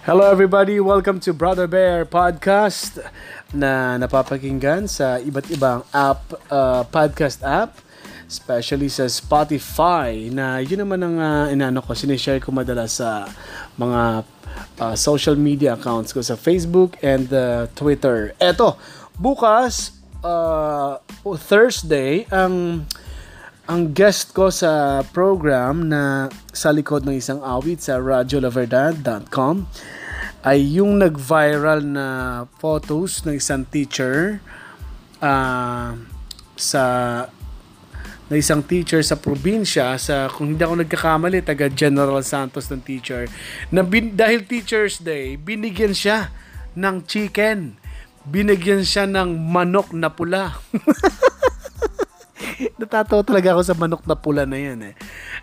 [0.00, 3.04] Hello everybody, welcome to Brother Bear Podcast
[3.52, 7.76] na napapakinggan sa iba't ibang app, uh, podcast app,
[8.24, 13.28] especially sa Spotify na yun naman ang uh, inano ko, sinishare ko madalas sa
[13.76, 14.24] mga
[14.80, 18.32] uh, social media accounts ko sa Facebook and uh, Twitter.
[18.40, 18.80] Eto,
[19.20, 20.96] bukas, uh,
[21.44, 22.88] Thursday, ang
[23.70, 29.62] ang guest ko sa program na sa likod ng isang awit sa radiolaverdad.com
[30.42, 32.06] ay yung nag-viral na
[32.58, 34.42] photos ng isang teacher
[35.22, 35.94] uh,
[36.58, 36.84] sa
[38.26, 43.30] na isang teacher sa probinsya sa kung hindi ako nagkakamali taga General Santos ng teacher
[43.70, 46.34] na bin, dahil Teachers Day binigyan siya
[46.74, 47.78] ng chicken.
[48.26, 50.58] Binigyan siya ng manok na pula
[52.90, 54.94] Natatawa talaga ako sa manok na pula na yan eh.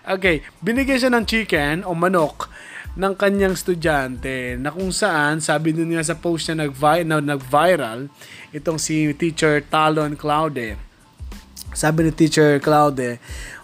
[0.03, 2.51] Okay, binigyan siya ng chicken o manok
[2.99, 8.11] ng kanyang estudyante na kung saan, sabi nun nga sa post na, nag-vi- na nag-viral,
[8.51, 10.75] itong si teacher Talon Claude.
[11.71, 13.15] Sabi ni teacher Claude,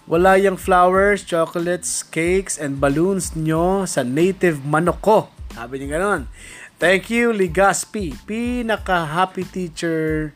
[0.07, 5.17] wala yung flowers, chocolates, cakes, and balloons nyo sa native manok ko.
[5.59, 6.31] Sabi niya ganon.
[6.79, 8.15] Thank you, Ligaspi.
[8.23, 10.31] Pinaka-happy teacher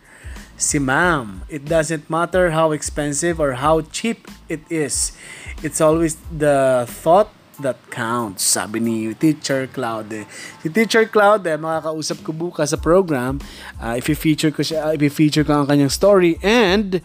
[0.58, 1.46] si ma'am.
[1.48, 5.14] It doesn't matter how expensive or how cheap it is.
[5.62, 7.30] It's always the thought
[7.62, 10.26] that counts, sabi ni Teacher Claude.
[10.62, 13.42] Si Teacher Claude, makakausap ko bukas sa program.
[13.82, 17.02] Uh, i-feature ko siya, uh, i-feature ko ang kanyang story and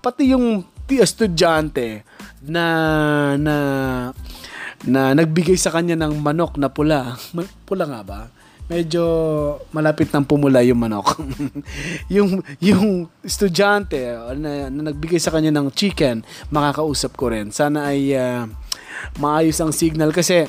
[0.00, 2.04] pati yung estudyante
[2.44, 2.64] na
[3.40, 3.56] na
[4.84, 7.16] na nagbigay sa kanya ng manok na pula.
[7.64, 8.20] Pula nga ba?
[8.64, 9.04] Medyo
[9.70, 11.20] malapit nang pumula yung manok.
[12.14, 14.00] yung yung estudyante
[14.36, 17.52] na, na nagbigay sa kanya ng chicken, makakausap ko rin.
[17.52, 18.48] Sana ay uh,
[19.20, 20.48] maayos ang signal kasi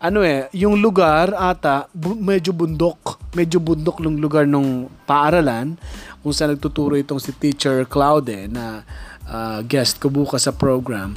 [0.00, 5.76] ano eh, yung lugar ata bu- medyo bundok, medyo bundok ng lugar ng paaralan
[6.24, 8.80] kung saan nagtuturo itong si Teacher Claude na
[9.28, 11.12] uh, guest ko bukas sa program.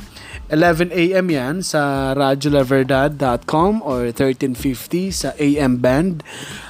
[0.53, 1.27] 11 a.m.
[1.33, 6.21] yan sa radiolaverdad.com or 1350 sa AM band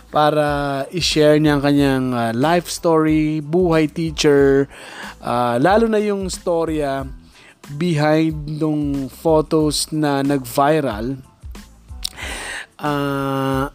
[0.07, 4.71] para i-share niya ang kanyang uh, life story, buhay teacher,
[5.19, 7.03] uh, lalo na yung storya
[7.75, 11.19] behind nung photos na nag-viral
[12.79, 13.67] uh,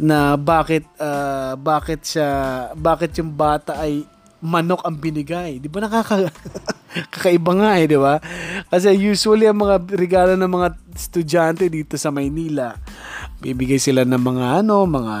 [0.00, 2.30] na bakit uh, bakit siya
[2.78, 4.06] bakit yung bata ay
[4.40, 5.60] manok ang binigay.
[5.60, 6.26] 'Di ba nakaka
[6.90, 8.18] kakaiba nga eh, 'di ba?
[8.66, 12.74] Kasi usually ang mga regalo ng mga estudyante dito sa Maynila,
[13.40, 15.16] bibigay sila ng mga ano, mga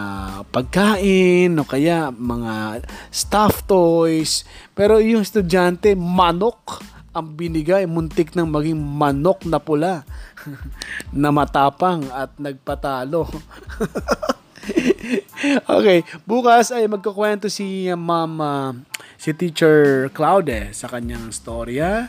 [0.50, 4.44] pagkain o kaya mga stuffed toys.
[4.74, 10.06] Pero yung estudyante, manok ang binigay, muntik nang maging manok na pula
[11.10, 13.26] na matapang at nagpatalo.
[15.74, 17.98] okay, bukas ay magkukwento si uh,
[19.20, 22.08] si Teacher Claude sa kanyang storya.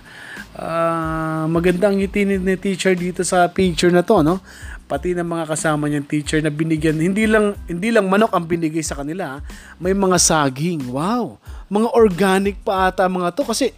[0.55, 4.39] Uh, magandang ngiti ni, ni teacher dito sa picture na to, no?
[4.87, 8.79] Pati ng mga kasama niyang teacher na binigyan, hindi lang hindi lang manok ang binigay
[8.79, 9.43] sa kanila,
[9.83, 10.87] may mga saging.
[10.87, 11.35] Wow.
[11.67, 13.75] Mga organic pa ata mga to kasi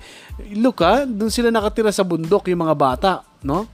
[0.54, 3.12] look ha, doon sila nakatira sa bundok yung mga bata,
[3.42, 3.66] no?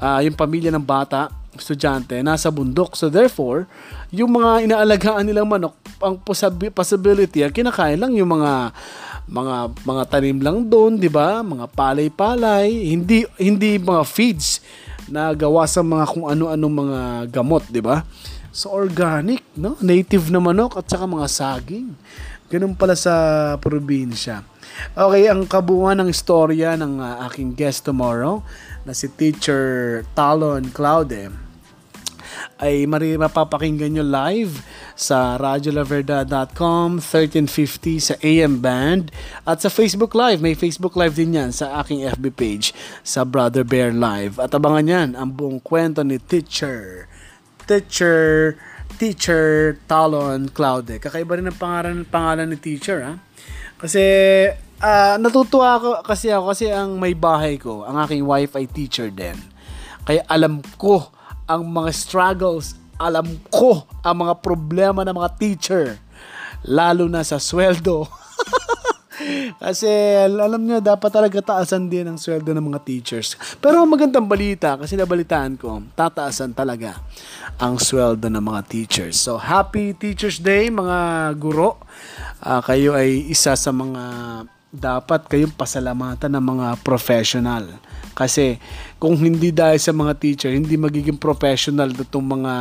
[0.00, 2.96] Uh, yung pamilya ng bata, estudyante, nasa bundok.
[2.96, 3.68] So therefore,
[4.08, 6.18] yung mga inaalagaan nilang manok, ang
[6.74, 8.74] possibility, ang kinakain lang yung mga
[9.30, 11.40] mga mga tanim lang doon, 'di ba?
[11.40, 14.60] Mga palay-palay, hindi hindi mga feeds
[15.06, 18.02] na gawa sa mga kung ano-ano mga gamot, 'di ba?
[18.52, 19.80] So organic, no?
[19.80, 21.96] Native na manok at saka mga saging.
[22.52, 24.44] Ganun pala sa probinsya.
[24.92, 28.44] Okay, ang kabuuan ng istorya ng uh, aking guest tomorrow
[28.84, 31.32] na si Teacher Talon Claude
[32.60, 34.62] ay mapapakinggan nyo live
[34.94, 39.10] sa radiolaverda.com 1350 sa AM band
[39.48, 40.38] at sa Facebook Live.
[40.38, 42.70] May Facebook Live din yan sa aking FB page
[43.02, 44.38] sa Brother Bear Live.
[44.38, 47.10] At abangan yan ang buong kwento ni Teacher.
[47.66, 48.54] Teacher
[49.00, 51.00] Teacher Talon Claude.
[51.00, 53.14] Kakaiba rin ang pangalan, pangalan ni Teacher ha.
[53.82, 54.04] Kasi
[54.82, 59.08] uh, natutuwa ako kasi ako kasi ang may bahay ko, ang aking wife ay teacher
[59.08, 59.38] din.
[60.02, 61.14] Kaya alam ko
[61.46, 65.84] ang mga struggles, alam ko ang mga problema ng mga teacher,
[66.62, 68.06] lalo na sa sweldo.
[69.62, 69.86] kasi
[70.22, 73.34] alam niyo dapat talaga taasan din ang sweldo ng mga teachers.
[73.58, 76.98] Pero magandang balita kasi nabalitaan ko, tataasan talaga
[77.58, 79.18] ang sweldo ng mga teachers.
[79.18, 81.78] So happy Teachers Day mga guro.
[82.42, 84.02] Uh, kayo ay isa sa mga
[84.72, 87.68] dapat kayong pasalamatan ng mga professional.
[88.16, 88.56] Kasi
[88.96, 92.54] kung hindi dahil sa mga teacher, hindi magiging professional itong mga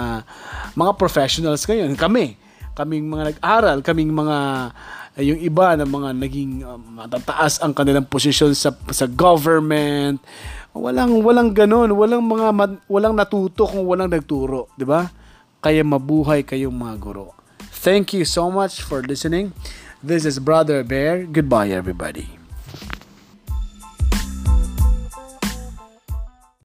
[0.75, 1.95] mga professionals ngayon.
[1.95, 2.35] Kami,
[2.75, 4.37] kaming mga nag-aral, kaming mga
[5.23, 10.19] yung iba na mga naging um, matataas ang kanilang posisyon sa sa government.
[10.71, 12.47] Walang walang ganoon, walang mga
[12.87, 15.11] walang natuto kung walang nagturo, 'di ba?
[15.59, 17.35] Kaya mabuhay kayong mga guro.
[17.81, 19.51] Thank you so much for listening.
[20.03, 21.27] This is Brother Bear.
[21.27, 22.40] Goodbye everybody.